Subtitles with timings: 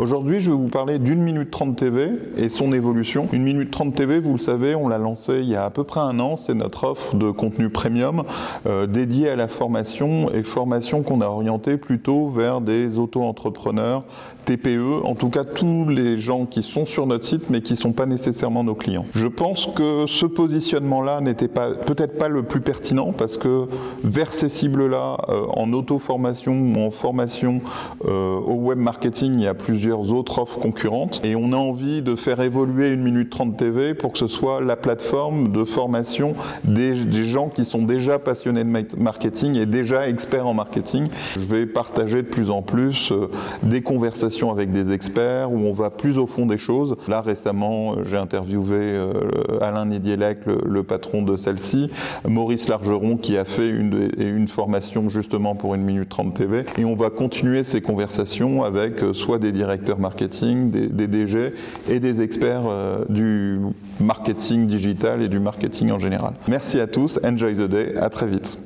[0.00, 3.28] Aujourd'hui, je vais vous parler d'une minute 30 TV et son évolution.
[3.34, 5.84] Une minute 30 TV, vous le savez, on l'a lancé il y a à peu
[5.84, 6.38] près un an.
[6.38, 8.22] C'est notre offre de contenu premium
[8.64, 14.04] euh, dédiée à la formation et formation qu'on a orientée plutôt vers des auto-entrepreneurs,
[14.46, 17.78] TPE, en tout cas tous les gens qui sont sur notre site mais qui ne
[17.78, 19.04] sont pas nécessairement nos clients.
[19.12, 23.66] Je pense que ce positionnement-là n'était pas peut-être pas le plus pertinent parce que
[24.02, 27.60] vers ces cibles-là, euh, en auto-formation ou en formation
[28.06, 32.02] euh, au web marketing, il y a plusieurs autres offres concurrentes et on a envie
[32.02, 36.34] de faire évoluer une minute 30 TV pour que ce soit la plateforme de formation
[36.64, 41.08] des, gens qui sont déjà passionnés de marketing et déjà experts en marketing.
[41.36, 43.28] Je vais partager de plus en plus euh,
[43.62, 46.96] des conversations avec des experts où on va plus au fond des choses.
[47.08, 49.12] Là récemment, euh, j'ai interviewé euh,
[49.60, 51.90] Alain Nidielec, le, patron de celle-ci,
[52.26, 56.94] Maurice Largeron qui a fait une, formation justement pour une minute 30 TV et on
[56.94, 61.54] va continuer ces conversations avec soit des directeurs marketing, des, DG
[61.88, 63.60] et des experts euh, du
[64.00, 66.34] marketing digital et du marketing en général.
[66.48, 68.58] Merci à tous, enjoy the day, à très vite.